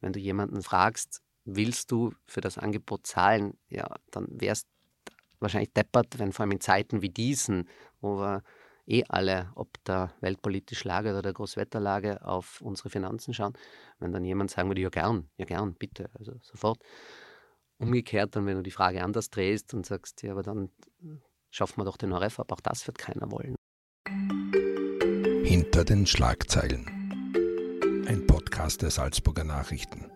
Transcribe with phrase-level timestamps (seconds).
[0.00, 4.66] Wenn du jemanden fragst, willst du für das Angebot zahlen, ja, dann wärst
[5.40, 7.68] wahrscheinlich deppert, wenn vor allem in Zeiten wie diesen,
[8.00, 8.42] wo wir
[8.86, 13.52] eh alle, ob der weltpolitische Lage oder der Großwetterlage, auf unsere Finanzen schauen,
[13.98, 16.82] wenn dann jemand sagen würde, ja gern, ja gern, bitte, also sofort.
[17.78, 20.70] Umgekehrt dann, wenn du die Frage anders drehst und sagst, ja, aber dann
[21.50, 23.54] schaffen wir doch den ORF ab, auch das wird keiner wollen.
[25.44, 26.97] Hinter den Schlagzeilen.
[28.08, 30.10] Ein Podcast der Salzburger Nachrichten.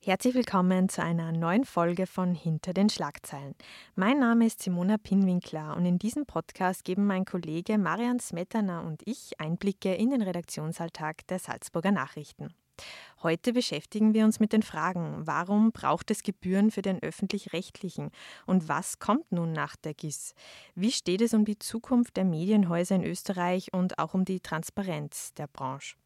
[0.00, 3.56] Herzlich willkommen zu einer neuen Folge von Hinter den Schlagzeilen.
[3.96, 9.02] Mein Name ist Simona Pinwinkler und in diesem Podcast geben mein Kollege Marian Smetana und
[9.04, 12.54] ich Einblicke in den Redaktionsalltag der Salzburger Nachrichten.
[13.22, 18.10] Heute beschäftigen wir uns mit den Fragen, warum braucht es Gebühren für den öffentlich-rechtlichen
[18.46, 20.34] und was kommt nun nach der GIS?
[20.74, 25.34] Wie steht es um die Zukunft der Medienhäuser in Österreich und auch um die Transparenz
[25.34, 25.96] der Branche?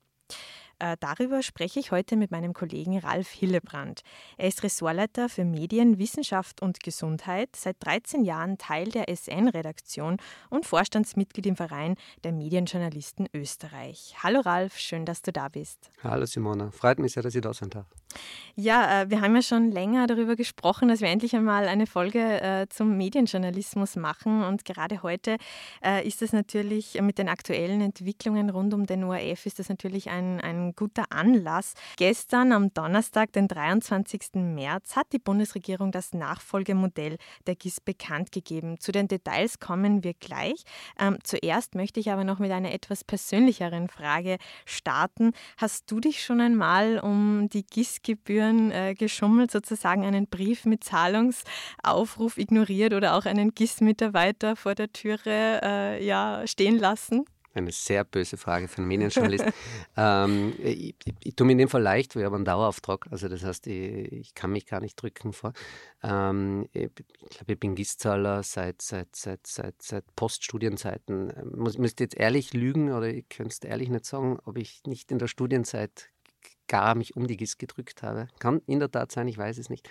[0.83, 4.01] Äh, darüber spreche ich heute mit meinem Kollegen Ralf Hillebrand.
[4.37, 10.17] Er ist Ressortleiter für Medien, Wissenschaft und Gesundheit, seit 13 Jahren Teil der SN-Redaktion
[10.51, 14.17] und Vorstandsmitglied im Verein der Medienjournalisten Österreich.
[14.25, 15.79] Hallo Ralf, schön, dass du da bist.
[16.03, 17.87] Hallo Simona, freut mich sehr, dass ich da sein darf.
[18.55, 22.19] Ja, äh, wir haben ja schon länger darüber gesprochen, dass wir endlich einmal eine Folge
[22.19, 24.43] äh, zum Medienjournalismus machen.
[24.43, 25.39] Und gerade heute
[25.83, 30.11] äh, ist es natürlich mit den aktuellen Entwicklungen rund um den ORF ist das natürlich
[30.11, 31.75] ein, ein guter Anlass.
[31.97, 34.35] Gestern am Donnerstag, den 23.
[34.35, 38.79] März, hat die Bundesregierung das Nachfolgemodell der GIS bekannt gegeben.
[38.81, 40.65] Zu den Details kommen wir gleich.
[40.99, 45.33] Ähm, zuerst möchte ich aber noch mit einer etwas persönlicheren Frage starten.
[45.57, 50.85] Hast du dich schon einmal um die GIS Gebühren äh, geschummelt, sozusagen einen Brief mit
[50.85, 57.25] Zahlungsaufruf ignoriert oder auch einen GIS-Mitarbeiter vor der Türe äh, ja, stehen lassen?
[57.55, 59.45] Eine sehr böse Frage für einen Medienjournalist.
[59.97, 63.09] ähm, ich, ich, ich, tue mir in dem Fall leicht, wir haben einen Dauerauftrag.
[63.11, 65.53] Also das heißt, ich, ich kann mich gar nicht drücken vor.
[66.03, 66.91] Ähm, ich,
[67.31, 71.31] glaube, ich bin GIS-Zahler seit, seit, seit, seit, seit Poststudienzeiten.
[71.31, 74.83] Ich muss, müsste jetzt ehrlich lügen oder ich könnte es ehrlich nicht sagen, ob ich
[74.87, 76.12] nicht in der Studienzeit
[76.73, 78.29] gar mich um die GIS gedrückt habe.
[78.39, 79.91] Kann in der Tat sein, ich weiß es nicht.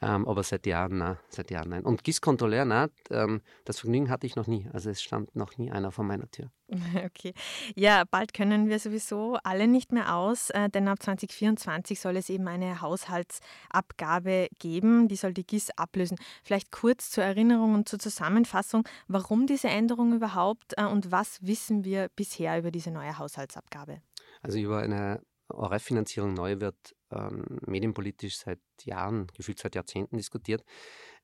[0.00, 1.84] Ähm, aber seit Jahren, nein, seit Jahren nein.
[1.84, 4.66] Und GIS-Kontrolleur, nein, ähm, das Vergnügen hatte ich noch nie.
[4.72, 6.50] Also es stand noch nie einer vor meiner Tür.
[7.04, 7.34] Okay.
[7.74, 12.30] Ja, bald können wir sowieso alle nicht mehr aus, äh, denn ab 2024 soll es
[12.30, 16.16] eben eine Haushaltsabgabe geben, die soll die GIS ablösen.
[16.42, 21.84] Vielleicht kurz zur Erinnerung und zur Zusammenfassung, warum diese Änderung überhaupt äh, und was wissen
[21.84, 24.00] wir bisher über diese neue Haushaltsabgabe?
[24.40, 25.20] Also über eine
[25.52, 30.64] ORF-Finanzierung neu wird ähm, medienpolitisch seit Jahren, gefühlt seit Jahrzehnten diskutiert.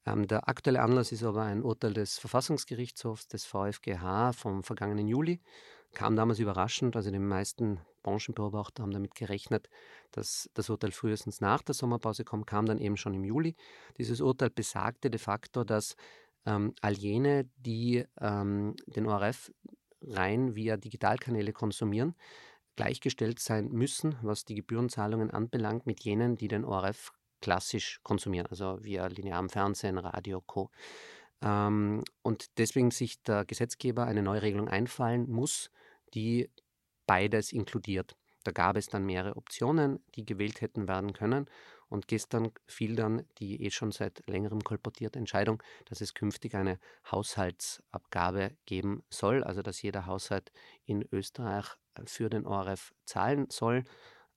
[0.07, 5.41] Ähm, der aktuelle Anlass ist aber ein Urteil des Verfassungsgerichtshofs des VfGH vom vergangenen Juli.
[5.95, 9.69] Kam damals überraschend, also die meisten Branchenbeobachter haben damit gerechnet,
[10.13, 13.57] dass das Urteil frühestens nach der Sommerpause kommt, kam dann eben schon im Juli.
[13.97, 15.97] Dieses Urteil besagte de facto, dass
[16.47, 19.51] ähm, all jene, die ähm, den ORF
[20.03, 22.15] rein via Digitalkanäle konsumieren,
[22.79, 28.79] gleichgestellt sein müssen, was die Gebührenzahlungen anbelangt, mit jenen, die den ORF klassisch konsumieren, also
[28.81, 30.71] via linearem Fernsehen, Radio, Co.
[31.43, 35.73] Ähm, und deswegen sich der Gesetzgeber eine Neuregelung einfallen muss,
[36.15, 36.51] die
[37.05, 38.17] beides inkludiert.
[38.45, 41.47] Da gab es dann mehrere Optionen, die gewählt hätten werden können.
[41.89, 46.79] Und gestern fiel dann die eh schon seit längerem kolportierte Entscheidung, dass es künftig eine
[47.11, 50.53] Haushaltsabgabe geben soll, also dass jeder Haushalt
[50.85, 53.85] in Österreich für den ORF zahlen soll.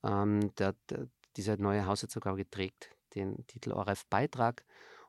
[0.04, 1.08] Ähm, der, der,
[1.38, 4.66] diese neue Haushaltsabgabe trägt den Titel ORF-Beitrag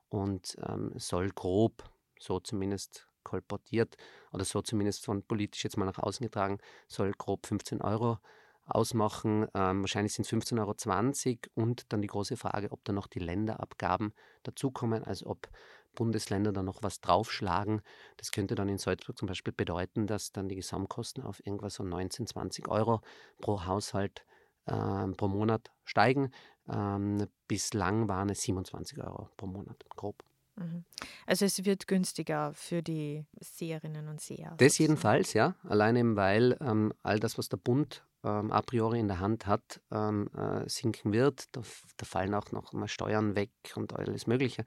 [0.09, 1.83] und ähm, soll grob,
[2.19, 3.95] so zumindest kolportiert
[4.31, 8.19] oder so zumindest von politisch jetzt mal nach außen getragen, soll grob 15 Euro
[8.65, 9.47] ausmachen.
[9.53, 10.75] Ähm, wahrscheinlich sind es 15,20 Euro
[11.55, 14.13] und dann die große Frage, ob da noch die Länderabgaben
[14.43, 15.49] dazukommen, also ob
[15.95, 17.81] Bundesländer da noch was draufschlagen.
[18.17, 21.83] Das könnte dann in Salzburg zum Beispiel bedeuten, dass dann die Gesamtkosten auf irgendwas so
[21.83, 23.01] 19, 20 Euro
[23.39, 24.25] pro Haushalt
[24.65, 26.31] äh, pro Monat steigen.
[26.67, 30.23] Ähm, bislang waren es 27 Euro pro Monat, grob.
[30.55, 30.85] Mhm.
[31.25, 34.55] Also es wird günstiger für die Seherinnen und Seher.
[34.57, 35.55] Das jedenfalls, ja.
[35.63, 39.47] Allein eben, weil ähm, all das, was der Bund ähm, a priori in der Hand
[39.47, 41.45] hat, ähm, äh, sinken wird.
[41.51, 41.61] Da,
[41.97, 44.65] da, fallen auch noch mal Steuern weg und alles Mögliche.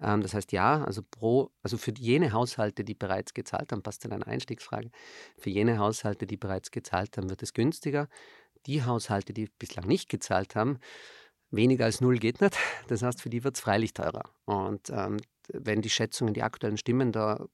[0.00, 4.04] Ähm, das heißt, ja, also pro, also für jene Haushalte, die bereits gezahlt haben, passt
[4.04, 4.90] in eine Einstiegsfrage,
[5.38, 8.08] für jene Haushalte, die bereits gezahlt haben, wird es günstiger.
[8.66, 10.78] Die Haushalte, die bislang nicht gezahlt haben,
[11.50, 12.56] weniger als null geht nicht.
[12.88, 14.24] Das heißt, für die wird es freilich teurer.
[14.44, 15.18] Und ähm,
[15.52, 17.46] wenn die Schätzungen, die aktuellen stimmen, da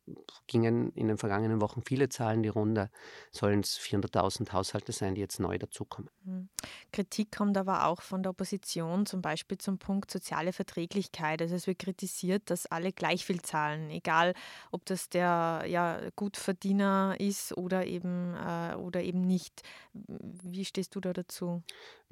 [0.46, 2.90] gingen in den vergangenen Wochen viele Zahlen die Runde,
[3.30, 6.10] sollen es 400.000 Haushalte sein, die jetzt neu dazukommen.
[6.24, 6.48] Mhm.
[6.92, 11.42] Kritik kommt aber auch von der Opposition, zum Beispiel zum Punkt soziale Verträglichkeit.
[11.42, 14.34] Also es wird kritisiert, dass alle gleich viel zahlen, egal
[14.70, 19.62] ob das der ja, Gutverdiener ist oder eben, äh, oder eben nicht.
[19.92, 21.62] Wie stehst du da dazu?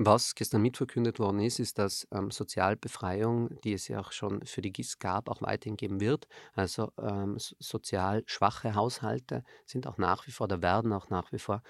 [0.03, 4.63] Was gestern mitverkündet worden ist, ist, dass ähm, Sozialbefreiung, die es ja auch schon für
[4.63, 6.27] die GIS gab, auch weiterhin geben wird.
[6.55, 11.39] Also ähm, sozial schwache Haushalte sind auch nach wie vor oder werden auch nach wie
[11.39, 11.63] vor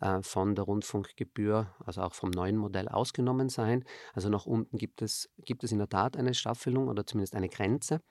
[0.00, 3.84] äh, von der Rundfunkgebühr, also auch vom neuen Modell ausgenommen sein.
[4.12, 7.48] Also nach unten gibt es, gibt es in der Tat eine Staffelung oder zumindest eine
[7.48, 8.02] Grenze.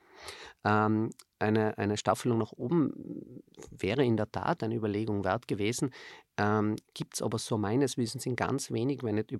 [0.64, 5.90] Ähm, eine, eine Staffelung nach oben wäre in der Tat eine Überlegung wert gewesen.
[6.38, 9.38] Ähm, gibt es aber so meines Wissens in ganz wenig, wenn nicht, äh,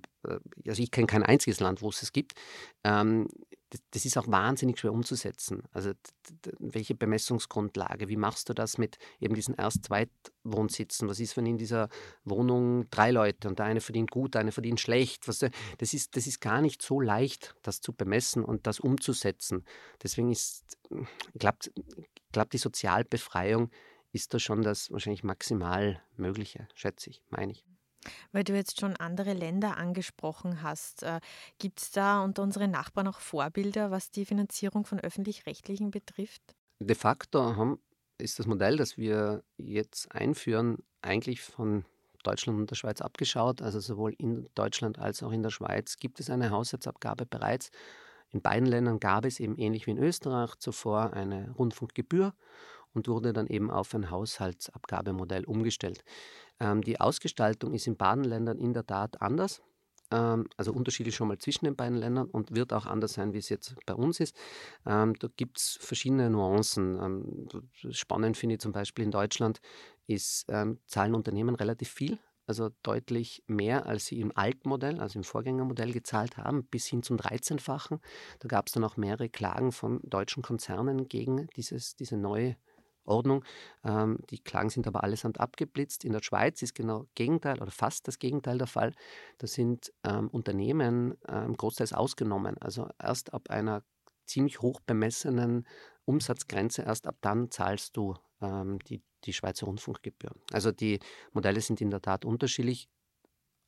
[0.67, 2.33] also ich kenne kein einziges Land, wo es es gibt.
[2.83, 3.27] Ähm,
[3.69, 5.63] das, das, ist auch wahnsinnig schwer umzusetzen.
[5.71, 5.91] Also
[6.59, 11.09] welche Bemessungsgrundlage, wie machst du das mit eben diesen Erst-Zweit-Wohnsitzen?
[11.09, 11.89] Was ist, wenn in dieser
[12.23, 15.27] Wohnung drei Leute und der eine verdient gut, der eine verdient schlecht?
[15.27, 19.65] Was, das, ist, das ist gar nicht so leicht, das zu bemessen und das umzusetzen.
[20.01, 20.77] Deswegen ist,
[21.33, 21.59] ich glaube,
[22.31, 23.69] glaub, die Sozialbefreiung
[24.11, 27.65] ist da schon das wahrscheinlich maximal Mögliche, schätze ich, meine ich.
[28.31, 31.19] Weil du jetzt schon andere Länder angesprochen hast, äh,
[31.59, 36.55] gibt es da unter unseren Nachbarn auch Vorbilder, was die Finanzierung von öffentlich-rechtlichen betrifft?
[36.79, 37.79] De facto haben,
[38.17, 41.85] ist das Modell, das wir jetzt einführen, eigentlich von
[42.23, 43.61] Deutschland und der Schweiz abgeschaut.
[43.61, 47.69] Also sowohl in Deutschland als auch in der Schweiz gibt es eine Haushaltsabgabe bereits.
[48.31, 52.33] In beiden Ländern gab es eben ähnlich wie in Österreich zuvor eine Rundfunkgebühr
[52.97, 56.03] und wurde dann eben auf ein Haushaltsabgabemodell umgestellt.
[56.59, 59.61] Ähm, die Ausgestaltung ist in beiden Ländern in der Tat anders.
[60.09, 63.37] Ähm, also unterschiedlich schon mal zwischen den beiden Ländern und wird auch anders sein, wie
[63.37, 64.35] es jetzt bei uns ist.
[64.87, 66.99] Ähm, da gibt es verschiedene Nuancen.
[66.99, 67.47] Ähm,
[67.91, 69.61] spannend finde ich zum Beispiel in Deutschland
[70.07, 72.17] ist, ähm, zahlen Unternehmen relativ viel
[72.47, 77.17] also deutlich mehr, als sie im Altmodell, also im Vorgängermodell gezahlt haben, bis hin zum
[77.17, 77.99] 13-fachen.
[78.39, 82.55] Da gab es dann auch mehrere Klagen von deutschen Konzernen gegen dieses, diese neue
[83.07, 83.43] Ordnung.
[83.83, 86.05] Ähm, die Klagen sind aber allesamt abgeblitzt.
[86.05, 88.93] In der Schweiz ist genau Gegenteil oder fast das Gegenteil der Fall.
[89.37, 92.57] Da sind ähm, Unternehmen ähm, großteils ausgenommen.
[92.59, 93.83] Also erst ab einer
[94.25, 95.65] ziemlich hoch bemessenen
[96.05, 100.39] Umsatzgrenze, erst ab dann zahlst du ähm, die, die Schweizer Rundfunkgebühren.
[100.51, 100.99] Also die
[101.33, 102.89] Modelle sind in der Tat unterschiedlich,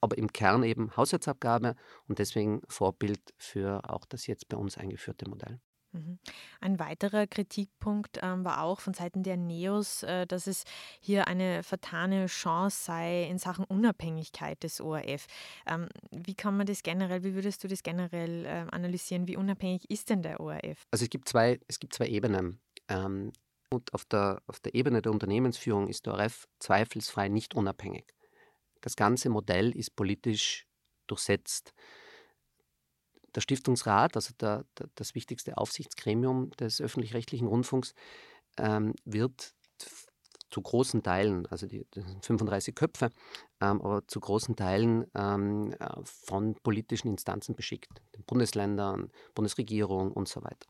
[0.01, 1.75] aber im Kern eben Haushaltsabgabe
[2.07, 5.59] und deswegen Vorbild für auch das jetzt bei uns eingeführte Modell.
[5.91, 6.19] Mhm.
[6.61, 10.63] Ein weiterer Kritikpunkt ähm, war auch von Seiten der Neos, äh, dass es
[10.99, 15.25] hier eine vertane Chance sei in Sachen Unabhängigkeit des ORF.
[15.65, 19.27] Ähm, wie kann man das generell, wie würdest du das generell äh, analysieren?
[19.27, 20.85] Wie unabhängig ist denn der ORF?
[20.91, 22.59] Also es gibt zwei, es gibt zwei Ebenen.
[22.87, 23.31] Ähm,
[23.71, 28.05] und auf der, auf der Ebene der Unternehmensführung ist der ORF zweifelsfrei nicht unabhängig.
[28.81, 30.67] Das ganze Modell ist politisch
[31.07, 31.73] durchsetzt
[33.39, 37.93] der Stiftungsrat, also der, der, das wichtigste Aufsichtsgremium des öffentlich-rechtlichen Rundfunks,
[38.57, 39.53] ähm, wird
[40.51, 43.11] zu großen Teilen, also die, die 35 Köpfe,
[43.61, 50.27] ähm, aber zu großen Teilen ähm, äh, von politischen Instanzen beschickt, den Bundesländern, Bundesregierung und
[50.27, 50.67] so weiter.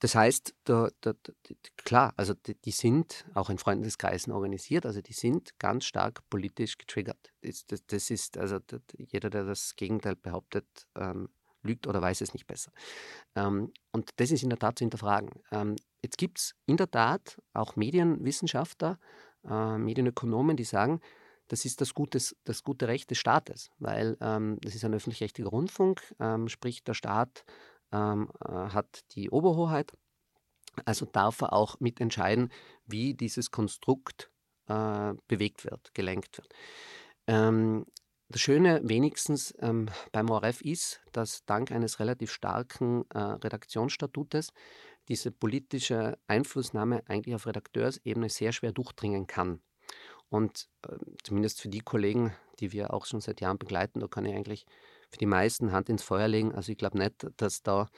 [0.00, 1.32] Das heißt, da, da, da,
[1.84, 6.76] klar, also die, die, sind auch in Freundeskreisen organisiert, also die sind ganz stark politisch
[6.76, 7.32] getriggert.
[7.42, 8.58] Das, das, das ist, also
[8.98, 10.66] jeder, der das Gegenteil behauptet,
[10.96, 11.28] ähm,
[11.66, 12.72] lügt oder weiß es nicht besser.
[13.34, 15.30] Ähm, und das ist in der Tat zu hinterfragen.
[15.50, 18.98] Ähm, jetzt gibt es in der Tat auch Medienwissenschaftler,
[19.48, 21.00] äh, Medienökonomen, die sagen,
[21.48, 25.50] das ist das gute, das gute Recht des Staates, weil ähm, das ist ein öffentlich-rechtlicher
[25.50, 27.44] Rundfunk, ähm, sprich der Staat
[27.92, 29.92] ähm, äh, hat die Oberhoheit,
[30.84, 32.50] also darf er auch mitentscheiden,
[32.84, 34.30] wie dieses Konstrukt
[34.66, 36.52] äh, bewegt wird, gelenkt wird.
[37.28, 37.86] Ähm,
[38.28, 44.52] das Schöne wenigstens ähm, beim ORF ist, dass dank eines relativ starken äh, Redaktionsstatutes
[45.08, 49.60] diese politische Einflussnahme eigentlich auf Redakteursebene sehr schwer durchdringen kann.
[50.28, 54.24] Und äh, zumindest für die Kollegen, die wir auch schon seit Jahren begleiten, da kann
[54.24, 54.66] ich eigentlich
[55.08, 56.52] für die meisten Hand ins Feuer legen.
[56.54, 57.88] Also ich glaube nicht, dass da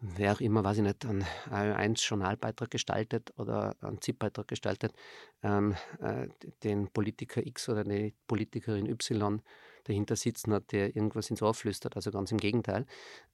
[0.00, 4.94] wer auch immer, weiß ich nicht, einen A1 Journalbeitrag gestaltet oder einen ZIP-Beitrag gestaltet,
[5.42, 6.28] ähm, äh,
[6.62, 9.42] den Politiker X oder die Politikerin Y
[9.84, 11.96] dahinter sitzen hat, der irgendwas ins Ohr flüstert.
[11.96, 12.86] Also ganz im Gegenteil.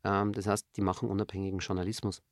[0.04, 2.22] Ähm, das heißt, die machen unabhängigen Journalismus.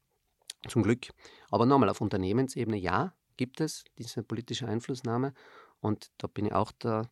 [0.68, 1.08] Zum Glück.
[1.50, 5.34] Aber nochmal, auf Unternehmensebene, ja, gibt es diese politische Einflussnahme.
[5.80, 7.10] Und da bin ich auch der,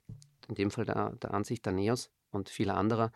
[0.49, 3.13] in dem Fall der, der Ansicht der NEOS und vieler anderer,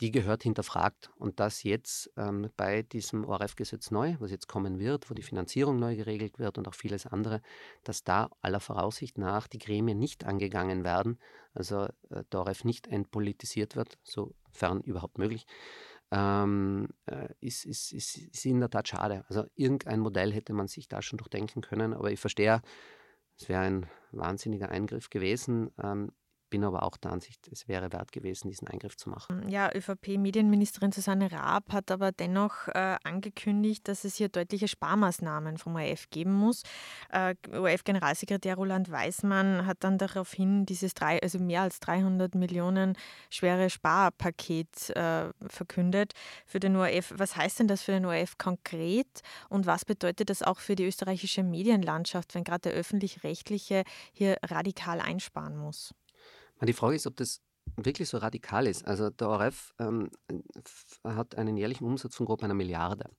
[0.00, 1.10] die gehört hinterfragt.
[1.16, 5.78] Und das jetzt ähm, bei diesem ORF-Gesetz neu, was jetzt kommen wird, wo die Finanzierung
[5.78, 7.40] neu geregelt wird und auch vieles andere,
[7.84, 11.18] dass da aller Voraussicht nach die Gremien nicht angegangen werden,
[11.54, 15.46] also äh, der ORF nicht entpolitisiert wird, sofern überhaupt möglich,
[16.10, 19.24] ähm, äh, ist, ist, ist, ist in der Tat schade.
[19.28, 22.62] Also irgendein Modell hätte man sich da schon durchdenken können, aber ich verstehe,
[23.36, 25.70] es wäre ein wahnsinniger Eingriff gewesen.
[25.82, 26.12] Ähm,
[26.50, 29.48] bin aber auch der Ansicht, es wäre wert gewesen, diesen Eingriff zu machen.
[29.48, 35.76] Ja, ÖVP-Medienministerin Susanne Raab hat aber dennoch äh, angekündigt, dass es hier deutliche Sparmaßnahmen vom
[35.76, 36.62] ORF geben muss.
[37.10, 42.96] Äh, ORF-Generalsekretär Roland Weismann hat dann daraufhin dieses drei, also mehr als 300 Millionen
[43.30, 46.12] schwere Sparpaket äh, verkündet
[46.46, 47.14] für den ORF.
[47.16, 50.84] Was heißt denn das für den ORF konkret und was bedeutet das auch für die
[50.84, 55.94] österreichische Medienlandschaft, wenn gerade der öffentlich-rechtliche hier radikal einsparen muss?
[56.62, 57.40] Die Frage ist, ob das
[57.76, 58.86] wirklich so radikal ist.
[58.86, 60.10] Also der ORF ähm,
[61.04, 63.10] hat einen jährlichen Umsatz von grob einer Milliarde.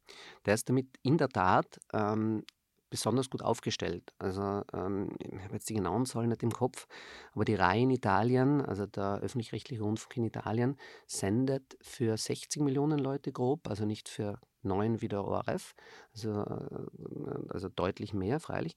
[0.45, 2.43] Der ist damit in der Tat ähm,
[2.89, 4.13] besonders gut aufgestellt.
[4.19, 6.87] Also ähm, ich habe jetzt die genauen Zahlen nicht im Kopf,
[7.33, 10.77] aber die RAI in Italien, also der öffentlich-rechtliche Rundfunk in Italien,
[11.07, 15.73] sendet für 60 Millionen Leute grob, also nicht für neun wie der ORF,
[16.13, 18.75] also, äh, also deutlich mehr freilich,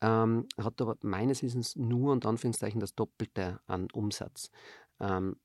[0.00, 4.50] ähm, hat aber meines Wissens nur und Anführungszeichen das Doppelte an Umsatz.
[5.00, 5.36] Ähm,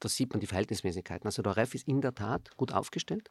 [0.00, 1.26] da sieht man die Verhältnismäßigkeiten.
[1.26, 3.30] Also der ORF ist in der Tat gut aufgestellt,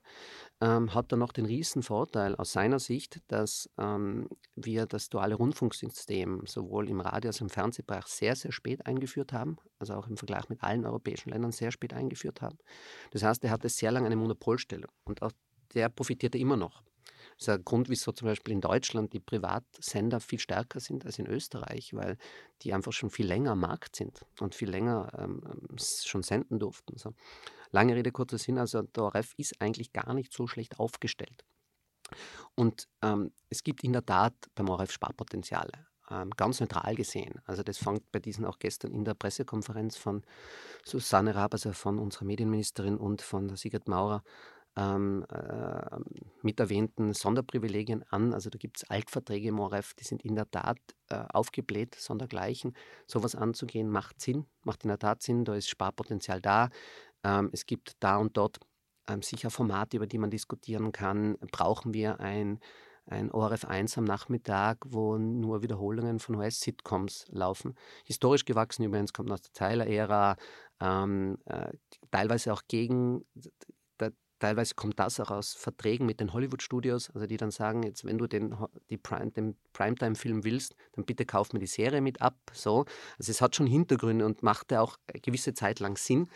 [0.62, 5.36] ähm, hat dann noch den riesen Vorteil aus seiner Sicht, dass ähm, wir das duale
[5.36, 10.08] Rundfunksystem sowohl im Radio als auch im Fernsehbereich sehr, sehr spät eingeführt haben, also auch
[10.08, 12.58] im Vergleich mit allen europäischen Ländern sehr spät eingeführt haben.
[13.12, 15.32] Das heißt, er hatte sehr lange eine Monopolstellung und auch
[15.74, 16.84] der profitierte immer noch.
[17.38, 21.20] Das ist ein Grund, wieso zum Beispiel in Deutschland die Privatsender viel stärker sind als
[21.20, 22.18] in Österreich, weil
[22.62, 25.42] die einfach schon viel länger am Markt sind und viel länger ähm,
[25.78, 26.98] schon senden durften.
[26.98, 27.14] So.
[27.72, 31.44] Lange Rede, kurzer Sinn, also der ORF ist eigentlich gar nicht so schlecht aufgestellt.
[32.56, 37.42] Und ähm, es gibt in der Tat beim ORF Sparpotenziale, ähm, ganz neutral gesehen.
[37.46, 40.24] Also das fängt bei diesen auch gestern in der Pressekonferenz von
[40.86, 44.24] Susanne Raab, also von unserer Medienministerin und von der Sigrid Maurer
[44.76, 45.98] ähm, äh,
[46.42, 48.34] mit erwähnten Sonderprivilegien an.
[48.34, 50.78] Also da gibt es Altverträge im ORF, die sind in der Tat
[51.10, 52.76] äh, aufgebläht, sondergleichen.
[53.08, 56.70] Sowas anzugehen macht Sinn, macht in der Tat Sinn, da ist Sparpotenzial da.
[57.24, 58.60] Ähm, es gibt da und dort
[59.08, 61.38] ähm, sicher Formate, über die man diskutieren kann.
[61.52, 62.60] Brauchen wir ein
[63.08, 67.76] ein ORF 1 am Nachmittag, wo nur Wiederholungen von US-Sitcoms laufen.
[68.04, 70.38] Historisch gewachsen übrigens, kommt aus der Tyler-Ära,
[70.80, 71.72] ähm, äh,
[72.10, 73.24] teilweise auch gegen
[74.40, 78.18] Teilweise kommt das auch aus Verträgen mit den Hollywood-Studios, also die dann sagen, jetzt wenn
[78.18, 78.56] du den,
[78.90, 82.38] die Prime, den Primetime-Film willst, dann bitte kauf mir die Serie mit ab.
[82.54, 82.86] So.
[83.18, 86.30] Also es hat schon Hintergründe und machte auch eine gewisse Zeit lang Sinn.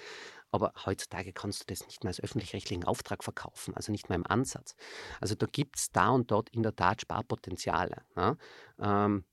[0.52, 4.26] Aber heutzutage kannst du das nicht mehr als öffentlich-rechtlichen Auftrag verkaufen, also nicht mehr im
[4.26, 4.76] Ansatz.
[5.22, 8.04] Also da gibt es da und dort in der Tat Sparpotenziale.
[8.16, 8.36] Ja?
[8.80, 9.26] Ähm,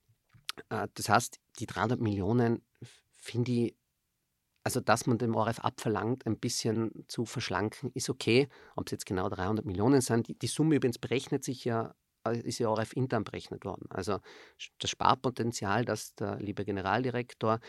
[0.68, 2.62] äh, das heißt, die 300 Millionen
[3.16, 3.76] finde ich
[4.66, 8.49] also, dass man dem ORF abverlangt, ein bisschen zu verschlanken, ist okay.
[8.75, 10.26] Ob es jetzt genau 300 Millionen sind.
[10.26, 11.94] Die, die Summe übrigens berechnet sich ja,
[12.26, 13.87] äh, ist ja ORF intern berechnet worden.
[13.90, 14.18] Also
[14.80, 17.61] das Sparpotenzial, das der liebe Generaldirektor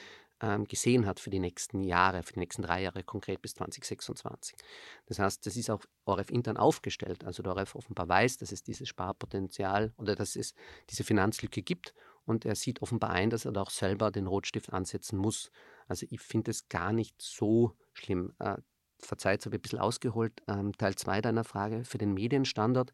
[0.41, 4.57] ähm, gesehen hat für die nächsten Jahre, für die nächsten drei Jahre, konkret bis 2026.
[5.05, 7.23] Das heißt, das ist auch ORF intern aufgestellt.
[7.25, 10.55] Also der ORF offenbar weiß, dass es dieses Sparpotenzial oder dass es
[10.89, 11.93] diese Finanzlücke gibt
[12.27, 15.49] und er sieht offenbar ein, dass er da auch selber den Rotstift ansetzen muss.
[15.87, 18.33] Also ich finde es gar nicht so schlimm.
[18.39, 18.57] Äh,
[18.99, 20.41] verzeiht, habe ich ein bisschen ausgeholt.
[20.47, 22.91] Ähm, Teil 2 deiner Frage für den Medienstandort.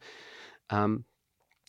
[0.69, 1.05] Ähm,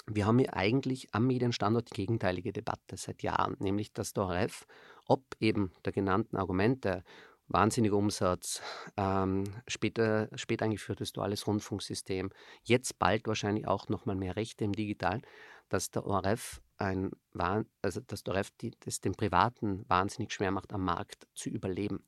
[0.06, 4.66] wir haben ja eigentlich am Medienstandort die gegenteilige Debatte seit Jahren, nämlich dass der ORF,
[5.06, 7.04] ob eben der genannten Argumente,
[7.48, 8.60] wahnsinniger Umsatz,
[8.96, 12.30] ähm, später, spät eingeführtes duales Rundfunksystem,
[12.62, 15.22] jetzt bald wahrscheinlich auch nochmal mehr Rechte im Digitalen,
[15.68, 17.10] dass der ORF ein,
[17.82, 18.24] also dass
[18.60, 22.04] die, das den Privaten wahnsinnig schwer macht, am Markt zu überleben.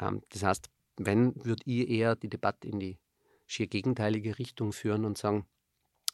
[0.00, 2.98] Ähm, das heißt, wenn, würdet ihr eher die Debatte in die
[3.46, 5.46] schier gegenteilige Richtung führen und sagen,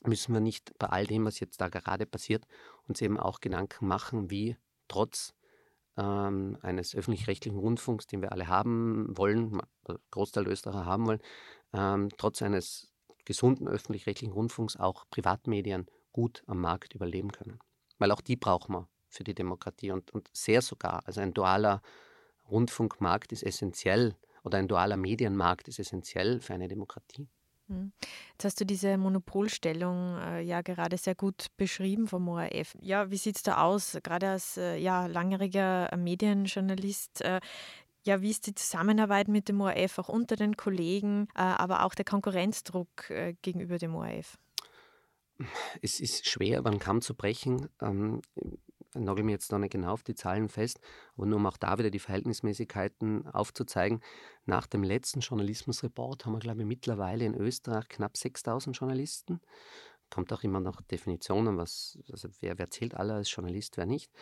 [0.05, 2.47] müssen wir nicht bei all dem, was jetzt da gerade passiert,
[2.89, 4.57] uns eben auch Gedanken machen, wie
[4.89, 5.35] trotz
[5.97, 9.61] ähm, eines öffentlich-rechtlichen Rundfunks, den wir alle haben wollen,
[10.11, 11.21] Großteil Österreicher haben wollen,
[11.73, 12.93] ähm, trotz eines
[13.25, 17.59] gesunden öffentlich-rechtlichen Rundfunks auch Privatmedien gut am Markt überleben können.
[17.99, 21.03] Weil auch die brauchen wir für die Demokratie und, und sehr sogar.
[21.07, 21.83] Also ein dualer
[22.51, 27.29] Rundfunkmarkt ist essentiell oder ein dualer Medienmarkt ist essentiell für eine Demokratie.
[27.69, 27.93] Hm.
[28.33, 32.77] Jetzt hast du diese Monopolstellung äh, ja gerade sehr gut beschrieben vom ORF.
[32.81, 33.99] Ja, wie sieht es da aus?
[34.03, 37.41] Gerade als äh, ja, langjähriger Medienjournalist, äh,
[38.05, 41.95] Ja, wie ist die Zusammenarbeit mit dem ORF auch unter den Kollegen, äh, aber auch
[41.95, 44.39] der Konkurrenzdruck äh, gegenüber dem ORF?
[45.81, 47.69] Es ist schwer, über einen Kamm zu brechen.
[47.81, 48.21] Ähm,
[48.95, 50.79] ich nagel mir jetzt noch nicht genau auf die Zahlen fest,
[51.17, 54.01] aber nur um auch da wieder die Verhältnismäßigkeiten aufzuzeigen.
[54.45, 59.41] Nach dem letzten Journalismusreport haben wir, glaube ich, mittlerweile in Österreich knapp 6000 Journalisten.
[60.11, 64.13] Kommt auch immer nach Definitionen, was, also wer, wer zählt alle als Journalist, wer nicht.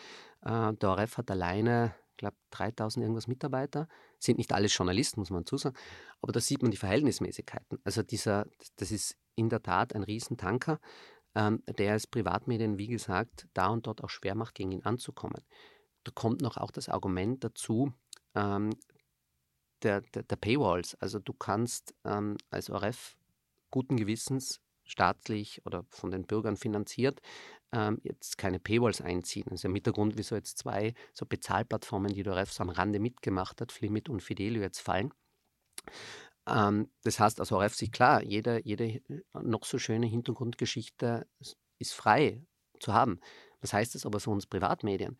[0.41, 3.87] Äh, der ORF hat alleine glaube 3000 irgendwas Mitarbeiter.
[4.19, 5.75] Sind nicht alle Journalisten, muss man zusagen.
[6.21, 7.79] Aber da sieht man die Verhältnismäßigkeiten.
[7.83, 8.45] Also dieser,
[8.77, 10.79] das ist in der Tat ein Riesentanker,
[11.35, 15.43] ähm, der es Privatmedien, wie gesagt, da und dort auch schwer macht, gegen ihn anzukommen.
[16.03, 17.93] Da kommt noch auch das Argument dazu,
[18.35, 18.71] ähm,
[19.83, 20.95] der, der, der, Paywalls.
[20.95, 23.17] Also du kannst ähm, als ORF
[23.71, 27.21] guten Gewissens staatlich oder von den Bürgern finanziert,
[27.71, 29.45] ähm, jetzt keine Paywalls einziehen.
[29.45, 32.99] Das ist im Hintergrund, wieso jetzt zwei so Bezahlplattformen, die der REF so am Rande
[32.99, 35.13] mitgemacht hat, Flimit und Fidelio, jetzt fallen.
[36.47, 39.01] Ähm, das heißt, also REF sich klar, jede, jede
[39.33, 41.27] noch so schöne Hintergrundgeschichte
[41.79, 42.45] ist frei
[42.79, 43.19] zu haben.
[43.61, 45.17] Was heißt das aber für uns Privatmedien?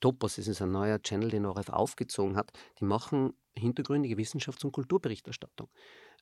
[0.00, 5.68] Topos, ist ein neuer Channel, den ORF aufgezogen hat, die machen hintergründige Wissenschafts- und Kulturberichterstattung.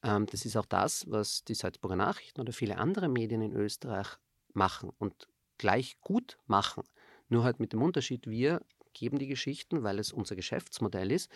[0.02, 4.08] Ähm, das ist auch das, was die Salzburger Nachrichten oder viele andere Medien in Österreich
[4.52, 5.28] machen und
[5.58, 6.82] gleich gut machen.
[7.28, 8.62] Nur halt mit dem Unterschied, wir
[8.94, 11.30] geben die Geschichten, weil es unser Geschäftsmodell ist,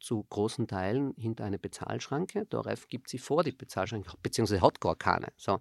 [0.00, 2.46] zu großen Teilen hinter eine Bezahlschranke.
[2.46, 5.28] Der ORF gibt sie vor die Bezahlschranke, beziehungsweise hat gar keine.
[5.36, 5.60] So,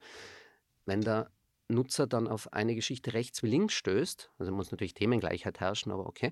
[0.86, 1.30] wenn der
[1.68, 6.06] Nutzer dann auf eine Geschichte rechts wie links stößt, also muss natürlich Themengleichheit herrschen, aber
[6.06, 6.32] okay,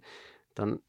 [0.53, 0.79] dann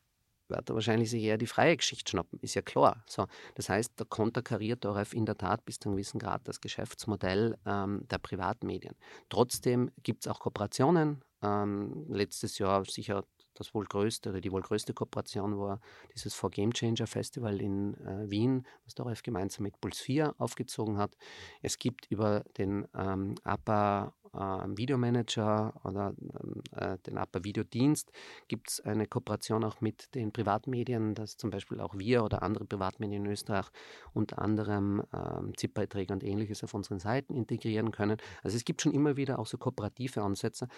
[0.49, 3.03] wird er wahrscheinlich sich eher die freie Geschichte schnappen, ist ja klar.
[3.09, 6.47] So, das heißt, da konterkariert der ORF in der Tat bis zu einem gewissen Grad
[6.47, 8.95] das Geschäftsmodell ähm, der Privatmedien.
[9.31, 11.25] Trotzdem gibt es auch Kooperationen.
[11.43, 15.81] Ähm, letztes Jahr sicher das wohl größte oder die wohl größte Kooperation war
[16.15, 20.35] dieses For Game Changer Festival in äh, Wien, was der ORF gemeinsam mit Puls 4
[20.39, 21.17] aufgezogen hat.
[21.63, 24.39] Es gibt über den ähm, APA äh,
[24.77, 28.13] Videomanager oder ähm, äh, den APA Videodienst
[28.49, 32.65] gibt es eine Kooperation auch mit den Privatmedien, dass zum Beispiel auch wir oder andere
[32.65, 33.67] Privatmedien in Österreich
[34.13, 38.19] unter anderem ähm, ZIP-Beiträge und ähnliches auf unseren Seiten integrieren können.
[38.43, 40.69] Also es gibt schon immer wieder auch so kooperative Ansätze.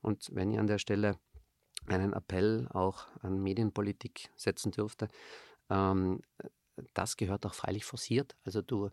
[0.00, 1.16] Und wenn ihr an der Stelle
[1.86, 5.08] einen Appell auch an Medienpolitik setzen dürfte.
[5.70, 6.20] Ähm,
[6.94, 8.36] das gehört auch freilich forciert.
[8.44, 8.90] Also du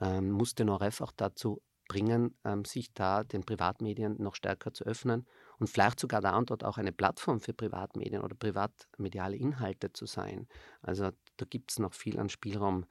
[0.00, 4.84] ähm, musst den ORF auch dazu bringen, ähm, sich da den Privatmedien noch stärker zu
[4.84, 5.26] öffnen
[5.58, 10.06] und vielleicht sogar da und dort auch eine Plattform für Privatmedien oder privatmediale Inhalte zu
[10.06, 10.48] sein.
[10.82, 12.86] Also da gibt es noch viel an Spielraum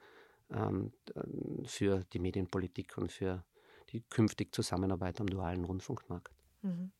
[0.50, 0.92] ähm,
[1.64, 3.44] für die Medienpolitik und für
[3.90, 6.32] die künftig Zusammenarbeit am dualen Rundfunkmarkt.
[6.62, 6.92] Mhm.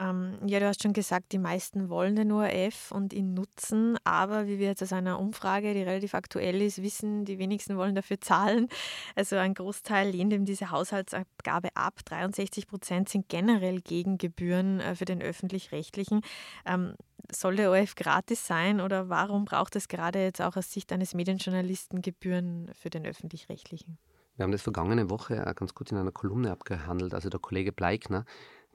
[0.00, 4.46] Ähm, ja, du hast schon gesagt, die meisten wollen den ORF und ihn nutzen, aber
[4.46, 8.20] wie wir jetzt aus einer Umfrage, die relativ aktuell ist, wissen, die wenigsten wollen dafür
[8.20, 8.68] zahlen.
[9.16, 12.00] Also ein Großteil lehnt eben diese Haushaltsabgabe ab.
[12.04, 16.20] 63 Prozent sind generell gegen Gebühren äh, für den öffentlich-rechtlichen.
[16.64, 16.94] Ähm,
[17.30, 21.14] soll der ORF gratis sein oder warum braucht es gerade jetzt auch aus Sicht eines
[21.14, 23.98] Medienjournalisten Gebühren für den öffentlich-rechtlichen?
[24.36, 27.12] Wir haben das vergangene Woche ganz gut in einer Kolumne abgehandelt.
[27.12, 28.24] Also der Kollege Bleikner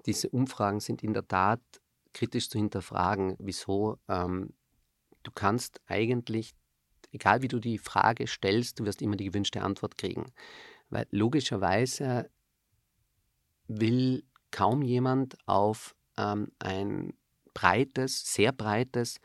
[0.06, 1.62] diese Umfragen sind in der Tat
[2.14, 4.54] kritisch zu hinterfragen, wieso ähm,
[5.24, 6.54] du kannst eigentlich,
[7.12, 10.32] egal wie du die Frage stellst, du wirst immer die gewünschte Antwort kriegen.
[10.90, 12.30] Weil logischerweise
[13.68, 17.14] will kaum jemand auf ähm, ein
[17.54, 19.20] breites, sehr breites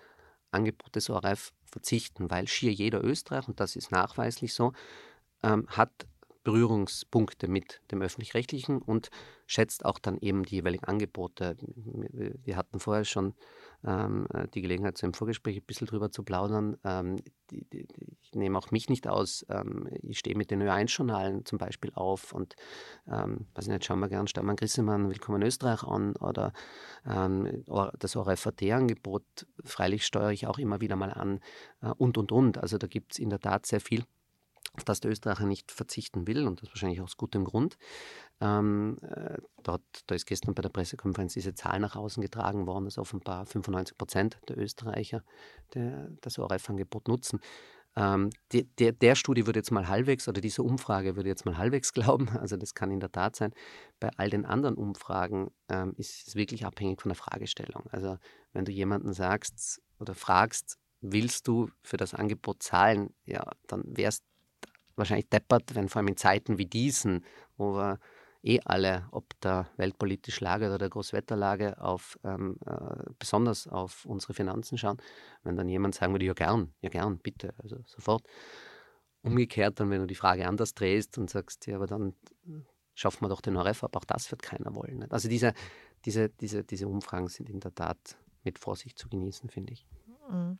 [0.50, 4.72] Angebot des ORF verzichten, weil schier jeder Österreich, und das ist nachweislich so,
[5.42, 6.06] ähm, hat
[6.48, 9.10] Berührungspunkte mit dem öffentlich-rechtlichen und
[9.46, 11.58] schätzt auch dann eben die jeweiligen Angebote.
[12.42, 13.34] Wir hatten vorher schon
[13.84, 16.78] ähm, die Gelegenheit, so im Vorgespräch ein bisschen drüber zu plaudern.
[16.84, 17.16] Ähm,
[17.50, 17.86] die, die,
[18.22, 19.44] ich nehme auch mich nicht aus.
[19.50, 22.56] Ähm, ich stehe mit den Ö1-Journalen zum Beispiel auf und,
[23.06, 26.54] ähm, weiß ich nicht, schauen wir gern Steinmann Grissemann, Willkommen in Österreich an oder
[27.06, 27.62] ähm,
[27.98, 29.46] das ORFAT-Angebot.
[29.64, 31.40] Freilich steuere ich auch immer wieder mal an
[31.82, 32.56] äh, und, und, und.
[32.56, 34.04] Also da gibt es in der Tat sehr viel
[34.78, 37.76] auf das der Österreicher nicht verzichten will und das wahrscheinlich aus gutem Grund.
[38.40, 42.84] Ähm, äh, dort, da ist gestern bei der Pressekonferenz diese Zahl nach außen getragen worden,
[42.84, 45.22] dass offenbar 95 Prozent der Österreicher
[45.74, 47.40] der, das ORF-Angebot nutzen.
[47.96, 51.58] Ähm, die, der, der Studie würde jetzt mal halbwegs, oder diese Umfrage würde jetzt mal
[51.58, 53.52] halbwegs glauben, also das kann in der Tat sein.
[53.98, 57.88] Bei all den anderen Umfragen ähm, ist es wirklich abhängig von der Fragestellung.
[57.90, 58.16] Also
[58.52, 64.22] wenn du jemanden sagst oder fragst, willst du für das Angebot zahlen, ja, dann wärst
[64.98, 67.24] wahrscheinlich deppert, wenn vor allem in Zeiten wie diesen,
[67.56, 67.98] wo wir
[68.42, 74.34] eh alle, ob der weltpolitische Lage oder der Großwetterlage, auf, ähm, äh, besonders auf unsere
[74.34, 74.98] Finanzen schauen.
[75.42, 78.22] Wenn dann jemand sagen würde, ja gern, ja gern, bitte, also sofort.
[79.22, 82.14] Umgekehrt dann, wenn du die Frage anders drehst und sagst, ja, aber dann
[82.94, 84.98] schaffen wir doch den ORF ab, auch das wird keiner wollen.
[84.98, 85.12] Nicht?
[85.12, 85.52] Also diese,
[86.04, 89.86] diese, diese, diese Umfragen sind in der Tat mit Vorsicht zu genießen, finde ich.
[90.28, 90.58] Mhm.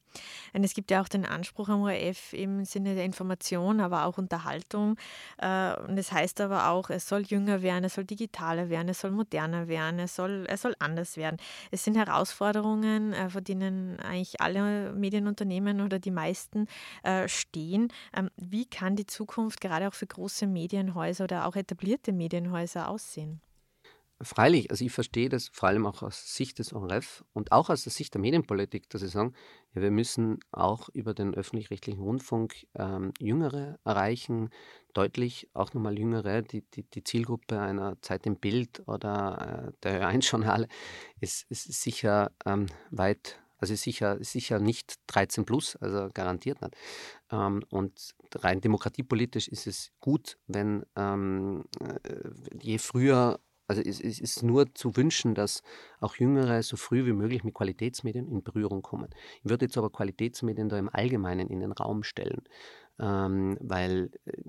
[0.54, 4.18] Und es gibt ja auch den Anspruch am ORF im Sinne der Information, aber auch
[4.18, 4.96] Unterhaltung.
[5.38, 8.88] Äh, und es das heißt aber auch, es soll jünger werden, es soll digitaler werden,
[8.88, 11.36] es soll moderner werden, es soll, es soll anders werden.
[11.70, 16.66] Es sind Herausforderungen, äh, vor denen eigentlich alle Medienunternehmen oder die meisten
[17.02, 17.92] äh, stehen.
[18.16, 23.40] Ähm, wie kann die Zukunft gerade auch für große Medienhäuser oder auch etablierte Medienhäuser aussehen?
[24.20, 27.84] Freilich, also ich verstehe das vor allem auch aus Sicht des ORF und auch aus
[27.84, 29.32] der Sicht der Medienpolitik, dass sie sagen,
[29.74, 34.50] ja, wir müssen auch über den öffentlich-rechtlichen Rundfunk ähm, Jüngere erreichen,
[34.92, 36.42] deutlich auch nochmal Jüngere.
[36.42, 40.66] Die, die, die Zielgruppe einer Zeit im Bild oder äh, der Ö1-Journale
[41.20, 46.76] ist, ist sicher ähm, weit also sicher, sicher nicht 13 plus, also garantiert nicht.
[47.30, 52.30] Ähm, und rein demokratiepolitisch ist es gut, wenn ähm, äh,
[52.62, 55.62] je früher also es, es, ist nur zu wünschen, dass
[56.00, 59.08] auch Jüngere so früh wie möglich mit Qualitätsmedien in Berührung kommen.
[59.42, 62.42] Ich würde jetzt aber Qualitätsmedien da im Allgemeinen in den Raum stellen,
[62.98, 64.42] ähm, weil äh,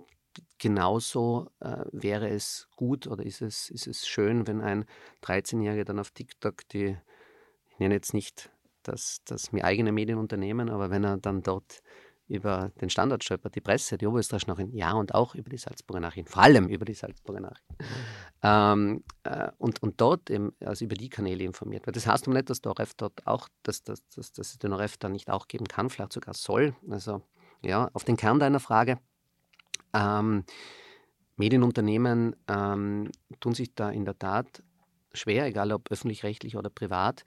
[0.57, 4.85] genauso äh, wäre es gut oder ist es, ist es schön, wenn ein
[5.23, 6.97] 13-Jähriger dann auf TikTok die,
[7.71, 8.49] ich nenne jetzt nicht
[8.83, 11.81] das, das mir eigene Medienunternehmen, aber wenn er dann dort
[12.29, 15.99] über den Standard stolpert, die Presse, die Oberösterreichische Nachrichten, ja und auch über die Salzburger
[15.99, 17.75] Nachrichten, vor allem über die Salzburger Nachrichten.
[18.43, 21.95] Ähm, äh, und, und dort eben, also über die Kanäle informiert wird.
[21.95, 24.73] Das heißt aber nicht, dass der ORF dort auch, dass, dass, dass, dass es den
[24.73, 26.75] ORF dann nicht auch geben kann, vielleicht sogar soll.
[26.89, 27.23] Also
[27.63, 28.99] ja, auf den Kern deiner Frage.
[29.93, 30.45] Ähm,
[31.35, 34.61] Medienunternehmen ähm, tun sich da in der Tat
[35.13, 37.23] schwer, egal ob öffentlich-rechtlich oder privat,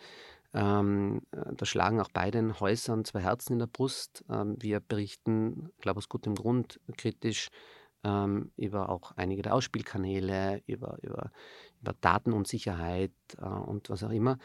[0.55, 4.25] ähm, äh, da schlagen auch beiden Häusern zwei Herzen in der Brust.
[4.29, 7.49] Ähm, wir berichten, glaube ich, aus gutem Grund kritisch
[8.05, 11.31] ähm, über auch einige der Ausspielkanäle, über, über,
[11.81, 14.39] über Datenunsicherheit äh, und was auch immer.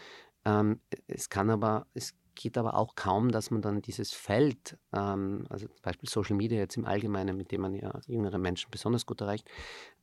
[0.46, 5.46] Ähm, es kann aber, es geht aber auch kaum, dass man dann dieses Feld, ähm,
[5.50, 9.06] also zum Beispiel Social Media jetzt im Allgemeinen, mit dem man ja jüngere Menschen besonders
[9.06, 9.50] gut erreicht,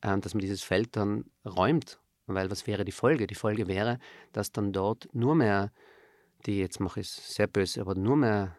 [0.02, 2.00] äh, dass man dieses Feld dann räumt.
[2.26, 3.26] Weil was wäre die Folge?
[3.26, 3.98] Die Folge wäre,
[4.32, 5.72] dass dann dort nur mehr
[6.46, 8.56] die, jetzt mache ich sehr böse, aber nur mehr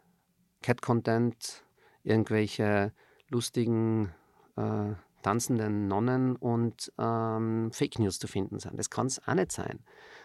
[0.61, 1.63] Cat-Content,
[2.03, 2.93] irgendwelche
[3.29, 4.13] lustigen
[4.55, 8.77] äh, tanzenden Nonnen und ähm, Fake News zu finden sind.
[8.77, 9.79] Das kann es auch nicht sein.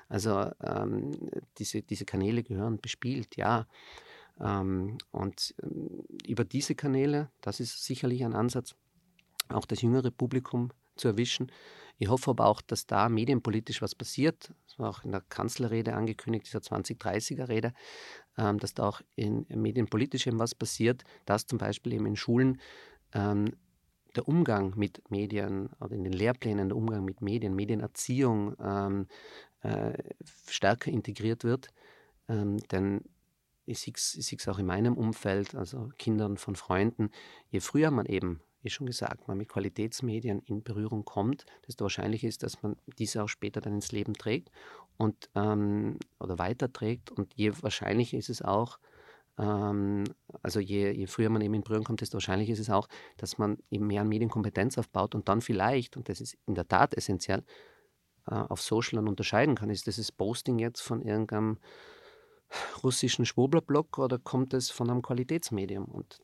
[0.08, 1.12] Also ähm,
[1.58, 3.66] diese, diese Kanäle gehören bespielt, ja.
[4.38, 8.74] Ähm, und ähm, über diese Kanäle, das ist sicherlich ein Ansatz,
[9.48, 11.50] auch das jüngere Publikum zu erwischen.
[12.00, 14.54] Ich hoffe aber auch, dass da medienpolitisch was passiert.
[14.66, 17.74] Das war auch in der Kanzlerrede angekündigt, dieser 2030er-Rede,
[18.38, 22.58] ähm, dass da auch in, medienpolitisch eben was passiert, dass zum Beispiel eben in Schulen
[23.12, 23.50] ähm,
[24.16, 29.06] der Umgang mit Medien oder in den Lehrplänen der Umgang mit Medien, Medienerziehung ähm,
[29.60, 29.92] äh,
[30.48, 31.68] stärker integriert wird.
[32.30, 33.02] Ähm, denn
[33.66, 37.10] ich sehe es auch in meinem Umfeld, also Kindern von Freunden,
[37.50, 42.28] je früher man eben wie schon gesagt, man mit Qualitätsmedien in Berührung kommt, desto wahrscheinlicher
[42.28, 44.50] ist, dass man diese auch später dann ins Leben trägt
[44.98, 47.10] und ähm, oder weiterträgt.
[47.10, 48.78] Und je wahrscheinlicher ist es auch,
[49.38, 50.04] ähm,
[50.42, 53.38] also je, je, früher man eben in Berührung kommt, desto wahrscheinlicher ist es auch, dass
[53.38, 56.94] man eben mehr an Medienkompetenz aufbaut und dann vielleicht, und das ist in der Tat
[56.94, 57.42] essentiell,
[58.26, 59.70] äh, auf Social dann unterscheiden kann.
[59.70, 61.58] Ist dieses Posting jetzt von irgendeinem
[62.82, 65.86] russischen Schwurblerblog oder kommt es von einem Qualitätsmedium?
[65.86, 66.20] Und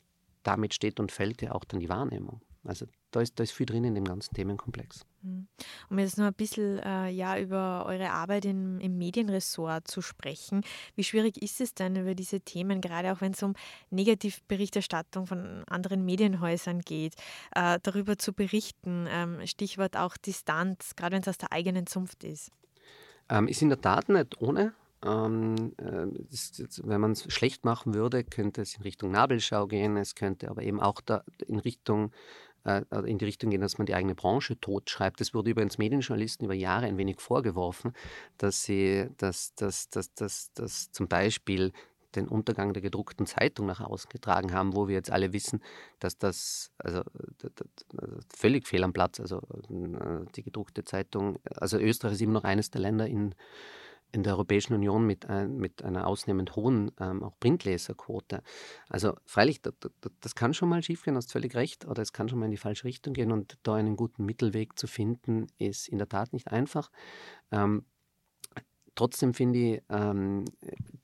[0.46, 2.40] damit steht und fällt ja auch dann die Wahrnehmung.
[2.66, 5.06] Also da ist, da ist viel drin in dem ganzen Themenkomplex.
[5.22, 5.46] Mhm.
[5.88, 10.62] Um jetzt noch ein bisschen äh, ja, über eure Arbeit im, im Medienressort zu sprechen.
[10.96, 13.54] Wie schwierig ist es denn über diese Themen, gerade auch wenn es um
[13.90, 17.14] Negativberichterstattung von anderen Medienhäusern geht,
[17.54, 19.06] äh, darüber zu berichten?
[19.09, 22.50] Ähm, Stichwort auch Distanz, gerade wenn es aus der eigenen Zunft ist.
[23.28, 24.74] Ähm, ist in der Tat nicht ohne.
[25.04, 29.96] Ähm, äh, das, wenn man es schlecht machen würde, könnte es in Richtung Nabelschau gehen.
[29.96, 31.00] Es könnte aber eben auch
[31.46, 32.12] in Richtung
[32.66, 35.20] äh, in die Richtung gehen, dass man die eigene Branche totschreibt.
[35.20, 37.92] Das wurde übrigens Medienjournalisten über Jahre ein wenig vorgeworfen,
[38.38, 41.72] dass sie, dass, dass, dass, dass, dass zum Beispiel
[42.16, 45.62] den Untergang der gedruckten Zeitung nach außen getragen haben, wo wir jetzt alle wissen,
[46.00, 47.02] dass das also,
[47.98, 52.44] also völlig fehl am Platz, also äh, die gedruckte Zeitung, also Österreich ist immer noch
[52.44, 53.35] eines der Länder in
[54.16, 58.42] in der Europäischen Union mit, ein, mit einer ausnehmend hohen ähm, auch Printleserquote.
[58.88, 59.74] Also freilich, das,
[60.20, 62.57] das kann schon mal schiefgehen, hast völlig recht, oder es kann schon mal in die
[62.57, 66.48] falsche Richtung gehen und da einen guten Mittelweg zu finden, ist in der Tat nicht
[66.48, 66.90] einfach.
[67.52, 67.85] Ähm,
[68.94, 70.46] trotzdem finde ich, ähm,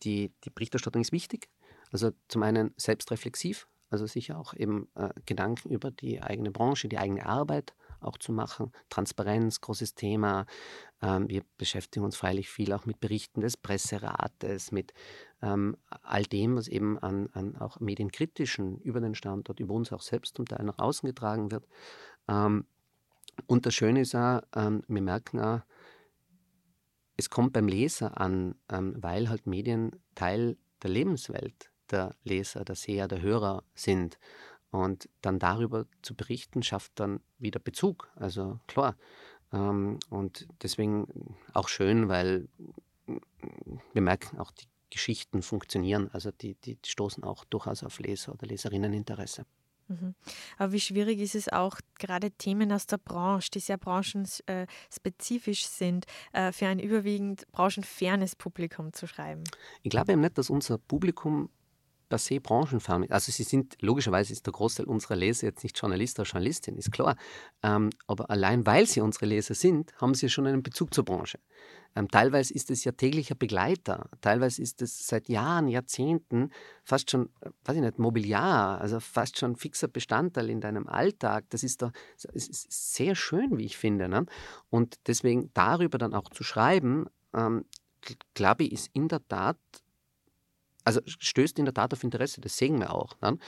[0.03, 1.49] die, die Berichterstattung ist wichtig.
[1.93, 6.99] Also zum einen selbstreflexiv, also sicher auch eben äh, Gedanken über die eigene Branche, die
[6.99, 8.73] eigene Arbeit auch zu machen.
[8.89, 10.47] Transparenz, großes Thema.
[11.01, 14.93] Ähm, wir beschäftigen uns freilich viel auch mit Berichten des Presserates, mit
[15.43, 20.03] ähm, all dem, was eben an, an, auch medienkritischen über den Standort, über uns auch
[20.03, 21.67] selbst zum Teil nach außen getragen wird.
[22.29, 22.67] Ähm,
[23.47, 25.61] und das Schöne ist auch, ähm, wir merken auch,
[27.17, 32.75] es kommt beim Leser an, ähm, weil halt Medien Teil der Lebenswelt der Leser, der
[32.75, 34.19] Seher, der Hörer sind.
[34.73, 38.11] Und dann darüber zu berichten, schafft dann wieder Bezug.
[38.17, 38.97] Also klar.
[39.53, 42.49] Ähm, und deswegen auch schön, weil
[43.93, 46.11] wir merken auch, die Geschichten funktionieren.
[46.13, 49.45] Also die, die stoßen auch durchaus auf Leser oder Leserinneninteresse.
[49.89, 50.15] Mhm.
[50.59, 56.07] Aber wie schwierig ist es auch, gerade Themen aus der Branche, die sehr branchenspezifisch sind,
[56.33, 59.45] äh, für ein überwiegend branchenfernes Publikum zu schreiben?
[59.83, 61.51] Ich glaube eben nicht, dass unser Publikum
[62.13, 63.07] per se branchenfern.
[63.09, 66.93] Also sie sind, logischerweise ist der Großteil unserer Leser jetzt nicht Journalist oder Journalistin, ist
[66.93, 67.17] klar.
[67.63, 71.39] Ähm, aber allein weil sie unsere Leser sind, haben sie schon einen Bezug zur Branche.
[71.97, 76.51] Ähm, teilweise ist es ja täglicher Begleiter, teilweise ist es seit Jahren, Jahrzehnten
[76.85, 81.47] fast schon, äh, weiß ich nicht, Mobiliar, also fast schon fixer Bestandteil in deinem Alltag.
[81.49, 81.93] Das ist da
[82.35, 84.07] ist sehr schön, wie ich finde.
[84.07, 84.27] Ne?
[84.69, 87.65] Und deswegen darüber dann auch zu schreiben, ähm,
[88.35, 89.57] glaube ich, ist in der Tat
[90.85, 93.21] also stößt in der Tat auf Interesse, das sehen wir auch.
[93.21, 93.39] Ne?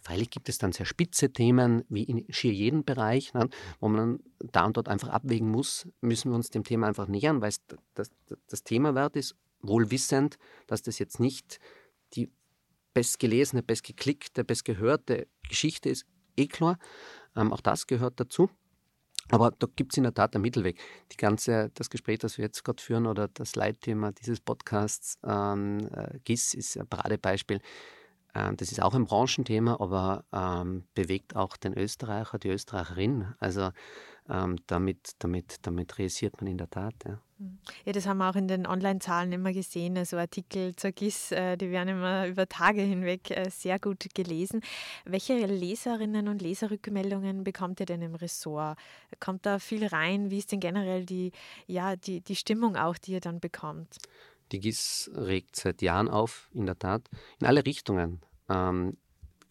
[0.00, 3.48] Freilich gibt es dann sehr spitze Themen, wie in schier jedem Bereich, ne?
[3.80, 7.40] wo man da und dort einfach abwägen muss, müssen wir uns dem Thema einfach nähern,
[7.40, 7.60] weil es
[7.94, 11.60] das, das, das Thema wert ist, wohl wissend, dass das jetzt nicht
[12.14, 12.30] die
[12.94, 16.04] bestgelesene, bestgeklickte, bestgehörte Geschichte ist,
[16.36, 16.78] eh klar.
[17.36, 18.50] Ähm, auch das gehört dazu.
[19.30, 20.78] Aber da gibt es in der Tat einen Mittelweg.
[21.12, 25.88] Die ganze, das Gespräch, das wir jetzt gerade führen oder das Leitthema dieses Podcasts, ähm,
[25.92, 27.60] äh, GIS ist ein Paradebeispiel.
[28.34, 33.34] Ähm, das ist auch ein Branchenthema, aber ähm, bewegt auch den Österreicher, die Österreicherin.
[33.38, 33.70] Also
[34.28, 36.94] ähm, damit, damit, damit realisiert man in der Tat.
[37.04, 37.20] Ja.
[37.38, 37.58] Hm.
[37.84, 39.98] ja, das haben wir auch in den Online-Zahlen immer gesehen.
[39.98, 44.60] Also Artikel zur GIS, äh, die werden immer über Tage hinweg äh, sehr gut gelesen.
[45.04, 48.78] Welche Leserinnen und Leserrückmeldungen bekommt ihr denn im Ressort?
[49.18, 50.30] Kommt da viel rein?
[50.30, 51.32] Wie ist denn generell die,
[51.66, 53.98] ja, die, die Stimmung auch, die ihr dann bekommt?
[54.52, 57.08] Die GIS regt seit Jahren auf, in der Tat,
[57.40, 58.20] in alle Richtungen.
[58.48, 58.98] Ähm,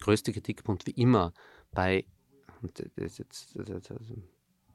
[0.00, 1.32] größte Kritikpunkt wie immer
[1.72, 2.06] bei,
[2.62, 4.31] das ist jetzt, das ist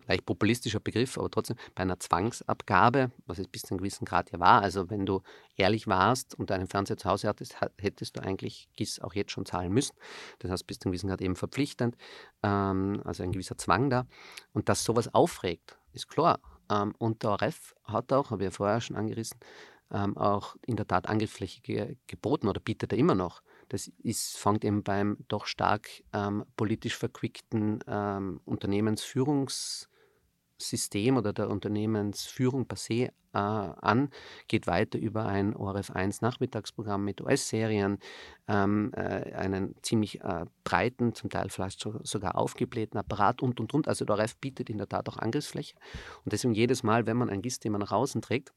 [0.08, 4.32] leicht populistischer Begriff, aber trotzdem bei einer Zwangsabgabe, was es bis zu einem gewissen Grad
[4.32, 4.62] ja war.
[4.62, 5.22] Also wenn du
[5.56, 9.46] ehrlich warst und einen Fernseher zu Hause hattest, hättest du eigentlich GIS auch jetzt schon
[9.46, 9.96] zahlen müssen.
[10.40, 11.96] Das heißt, bis zu einem gewissen Grad eben verpflichtend,
[12.44, 14.06] ähm, also ein gewisser Zwang da.
[14.54, 16.40] Und dass sowas aufregt, ist klar.
[16.70, 19.40] Ähm, und der ORF hat auch, habe ich ja vorher schon angerissen,
[19.92, 23.42] ähm, auch in der Tat Angriffsfläche ge geboten oder bietet er immer noch.
[23.70, 29.88] Das ist, fängt eben beim doch stark ähm, politisch verquickten ähm, Unternehmensführungs-
[30.58, 34.10] System oder der Unternehmensführung per se äh, an,
[34.48, 38.00] geht weiter über ein ORF 1 Nachmittagsprogramm mit US-Serien,
[38.48, 43.88] ähm, äh, einen ziemlich äh, breiten, zum Teil vielleicht sogar aufgeblähten Apparat und und und.
[43.88, 45.76] Also der ORF bietet in der Tat auch Angriffsfläche.
[46.26, 48.54] Und deswegen jedes Mal, wenn man ein GIS-Thema nach außen trägt,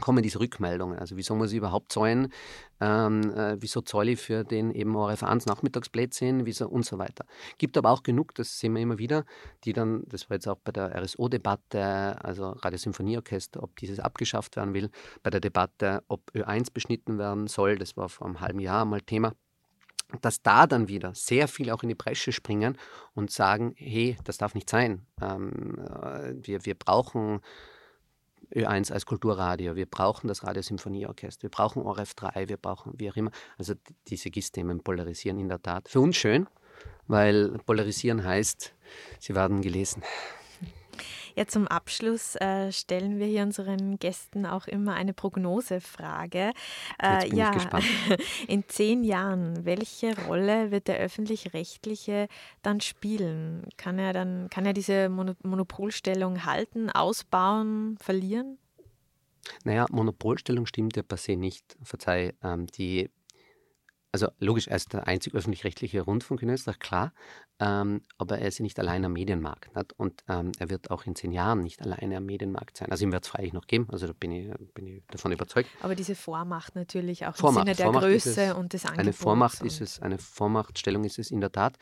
[0.00, 0.98] kommen diese Rückmeldungen.
[0.98, 2.32] Also wieso muss ich überhaupt zahlen?
[2.80, 6.46] Ähm, äh, wieso zahle ich für den eben ORF 1 Nachmittagsblödsinn?
[6.46, 7.24] Wieso und so weiter.
[7.58, 9.24] Gibt aber auch genug, das sehen wir immer wieder,
[9.64, 14.74] die dann, das war jetzt auch bei der RSO-Debatte, also Radiosymphonieorchester, ob dieses abgeschafft werden
[14.74, 14.90] will,
[15.22, 19.00] bei der Debatte, ob Ö1 beschnitten werden soll, das war vor einem halben Jahr mal
[19.00, 19.32] Thema
[20.20, 22.76] dass da dann wieder sehr viel auch in die Bresche springen
[23.14, 25.06] und sagen, hey, das darf nicht sein.
[25.20, 27.40] Ähm, äh, wir, wir brauchen
[28.54, 33.16] Ö1 als Kulturradio, wir brauchen das Radiosymphonieorchester, wir brauchen ORF 3, wir brauchen wie auch
[33.16, 33.30] immer.
[33.58, 33.74] Also
[34.08, 35.88] diese GIS-Themen polarisieren in der Tat.
[35.88, 36.46] Für uns schön,
[37.06, 38.74] weil polarisieren heißt,
[39.18, 40.02] sie werden gelesen.
[41.36, 46.52] Ja, zum Abschluss äh, stellen wir hier unseren Gästen auch immer eine Prognosefrage.
[47.02, 47.52] Äh, ja,
[48.48, 52.28] in zehn Jahren, welche Rolle wird der öffentlich-rechtliche
[52.62, 53.66] dann spielen?
[53.76, 58.58] Kann er dann, kann er diese Monopolstellung halten, ausbauen, verlieren?
[59.64, 61.76] Naja, Monopolstellung stimmt ja per se nicht.
[61.82, 63.10] Verzeih, ähm, die
[64.12, 67.14] also logisch, er ist der einzig öffentlich-rechtliche Rundfunk in Österreich, klar,
[67.58, 69.74] ähm, aber er ist ja nicht allein am Medienmarkt.
[69.74, 69.98] Nicht?
[69.98, 72.90] Und ähm, er wird auch in zehn Jahren nicht alleine am Medienmarkt sein.
[72.90, 75.70] Also ihm wird es freilich noch geben, also da bin ich, bin ich davon überzeugt.
[75.80, 79.00] Aber diese Vormacht natürlich auch Vormacht, im Sinne der Vormacht Größe es, und des Angebots.
[79.00, 81.78] Eine Vormacht ist es, eine Vormachtstellung ist es in der Tat.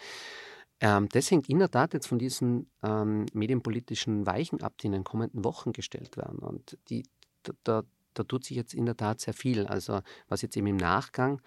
[0.80, 4.92] Ähm, das hängt in der Tat jetzt von diesen ähm, medienpolitischen Weichen ab, die in
[4.92, 6.38] den kommenden Wochen gestellt werden.
[6.38, 7.06] Und die,
[7.42, 7.82] da, da,
[8.14, 9.66] da tut sich jetzt in der Tat sehr viel.
[9.66, 11.42] Also was jetzt eben im Nachgang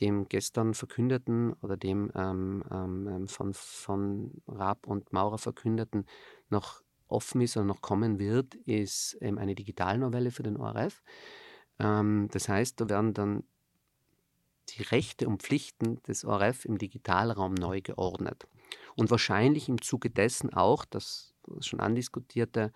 [0.00, 6.06] dem gestern verkündeten oder dem ähm, ähm, ähm, von, von Raab und Maurer verkündeten
[6.48, 11.02] noch offen ist oder noch kommen wird, ist ähm, eine Digitalnovelle für den ORF.
[11.78, 13.44] Ähm, das heißt, da werden dann
[14.70, 18.46] die Rechte und Pflichten des ORF im Digitalraum neu geordnet.
[18.96, 22.72] Und wahrscheinlich im Zuge dessen auch, das schon andiskutierte,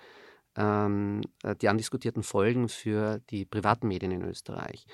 [0.57, 4.87] ähm, äh, die andiskutierten Folgen für die privaten Medien in Österreich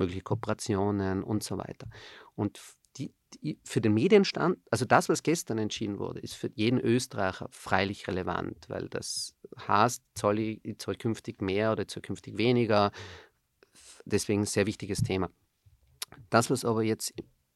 [0.00, 1.88] mögliche Kooperationen und so weiter.
[2.34, 2.60] Und
[2.96, 7.48] die, die, für den Medienstand, also das, was gestern entschieden wurde, ist für jeden Österreicher
[7.50, 9.36] freilich relevant, weil das
[9.68, 12.90] heißt, soll ich, soll künftig mehr oder soll künftig weniger.
[14.04, 15.30] Deswegen ein sehr wichtiges Thema.
[16.30, 17.14] Das, was aber jetzt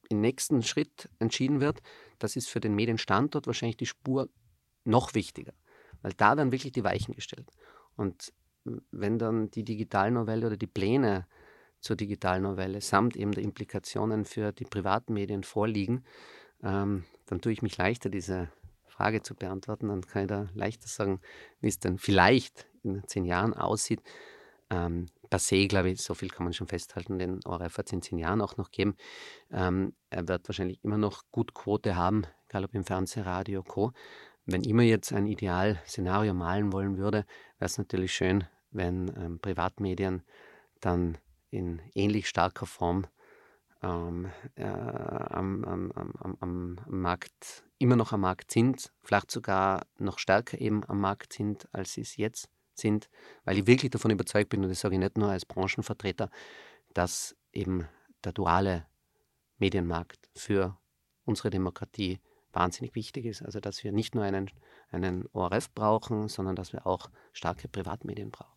[0.09, 1.81] im nächsten Schritt entschieden wird,
[2.19, 4.29] das ist für den Medienstandort wahrscheinlich die Spur
[4.85, 5.53] noch wichtiger,
[6.01, 7.51] weil da werden wirklich die Weichen gestellt.
[7.95, 8.31] Und
[8.91, 11.27] wenn dann die Digitalnovelle oder die Pläne
[11.85, 16.03] zur Digitalnovelle samt eben der Implikationen für die privaten Medien vorliegen,
[16.63, 18.49] ähm, dann tue ich mich leichter, diese
[18.87, 19.89] Frage zu beantworten.
[19.89, 21.21] Dann kann ich da leichter sagen,
[21.61, 24.01] wie es dann vielleicht in zehn Jahren aussieht.
[24.71, 28.01] Ähm, passé, glaube ich, so viel kann man schon festhalten, den ORF wird es in
[28.01, 28.95] zehn Jahren auch noch geben.
[29.51, 33.91] Ähm, er wird wahrscheinlich immer noch gut Quote haben, egal ob im Fernsehen, Radio, Co.
[34.47, 37.25] Wenn ich mir jetzt ein Idealszenario malen wollen würde,
[37.59, 40.23] wäre es natürlich schön, wenn ähm, Privatmedien
[40.79, 41.19] dann
[41.55, 43.07] in ähnlich starker Form
[43.81, 50.19] ähm, äh, am, am, am, am, Markt, immer noch am Markt sind, vielleicht sogar noch
[50.19, 53.09] stärker eben am Markt sind, als sie es jetzt sind,
[53.43, 56.29] weil ich wirklich davon überzeugt bin, und das sage ich nicht nur als Branchenvertreter,
[56.93, 57.87] dass eben
[58.23, 58.85] der duale
[59.57, 60.77] Medienmarkt für
[61.23, 62.19] unsere Demokratie
[62.55, 63.41] wahnsinnig wichtig ist.
[63.41, 64.49] Also dass wir nicht nur einen,
[64.89, 68.54] einen ORF brauchen, sondern dass wir auch starke Privatmedien brauchen.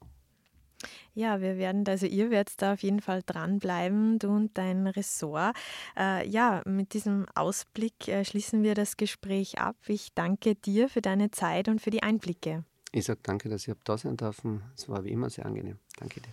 [1.15, 5.57] Ja, wir werden, also ihr werdet da auf jeden Fall dranbleiben, du und dein Ressort.
[5.97, 9.77] Äh, ja, mit diesem Ausblick äh, schließen wir das Gespräch ab.
[9.87, 12.65] Ich danke dir für deine Zeit und für die Einblicke.
[12.93, 14.63] Ich sage danke, dass ihr da sein dürfen.
[14.77, 15.79] Es war wie immer sehr angenehm.
[15.99, 16.33] Danke dir.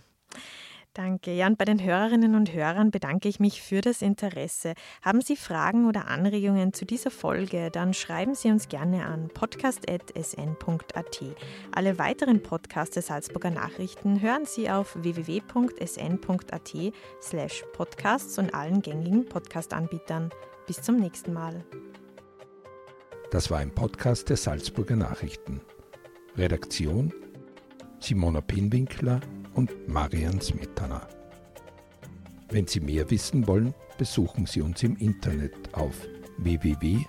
[0.96, 1.34] Danke.
[1.34, 4.72] Ja, und bei den Hörerinnen und Hörern bedanke ich mich für das Interesse.
[5.02, 11.22] Haben Sie Fragen oder Anregungen zu dieser Folge, dann schreiben Sie uns gerne an podcast.sn.at.
[11.74, 16.74] Alle weiteren Podcasts der Salzburger Nachrichten hören Sie auf www.sn.at
[17.20, 20.30] slash podcasts und allen gängigen Podcast-Anbietern.
[20.66, 21.62] Bis zum nächsten Mal.
[23.30, 25.60] Das war ein Podcast der Salzburger Nachrichten.
[26.38, 27.12] Redaktion
[28.00, 29.20] Simona Pinwinkler
[29.56, 31.08] und Marian Smetana.
[32.50, 36.06] Wenn Sie mehr wissen wollen, besuchen Sie uns im Internet auf
[36.38, 37.06] www.sn.at.